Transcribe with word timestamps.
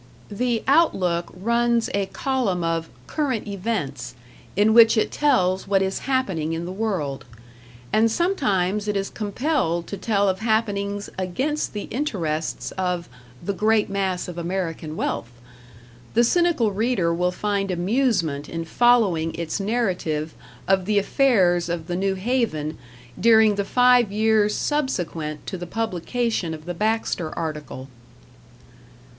The 0.31 0.63
"Outlook" 0.67 1.31
runs 1.39 1.87
a 1.93 2.07
column 2.07 2.63
of 2.63 2.89
"current 3.05 3.47
events" 3.47 4.15
in 4.55 4.73
which 4.73 4.97
it 4.97 5.11
tells 5.11 5.67
what 5.67 5.83
is 5.83 5.99
happening 6.09 6.53
in 6.53 6.65
the 6.65 6.71
world; 6.71 7.23
and 7.93 8.09
sometimes 8.09 8.87
it 8.87 8.97
is 8.97 9.11
compelled 9.11 9.85
to 9.85 9.97
tell 9.97 10.27
of 10.27 10.39
happenings 10.39 11.11
against 11.19 11.73
the 11.73 11.83
interests 11.91 12.71
of 12.79 13.09
"the 13.43 13.53
great 13.53 13.91
mass 13.91 14.27
of 14.27 14.39
American 14.39 14.95
wealth". 14.95 15.29
The 16.15 16.23
cynical 16.23 16.71
reader 16.71 17.13
will 17.13 17.31
find 17.31 17.69
amusement 17.69 18.49
in 18.49 18.65
following 18.65 19.35
its 19.35 19.59
narrative 19.59 20.33
of 20.67 20.85
the 20.85 20.97
affairs 20.97 21.69
of 21.69 21.85
the 21.85 21.95
New 21.95 22.15
Haven 22.15 22.79
during 23.19 23.53
the 23.53 23.63
five 23.63 24.11
years 24.11 24.55
subsequent 24.55 25.45
to 25.45 25.59
the 25.59 25.67
publication 25.67 26.55
of 26.55 26.65
the 26.65 26.73
Baxter 26.73 27.29
article. 27.37 27.87